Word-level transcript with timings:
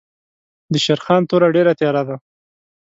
دشېرخان 0.73 1.21
توره 1.29 1.47
ډېره 1.55 1.73
تېره 1.79 2.03
ده. 2.07 2.15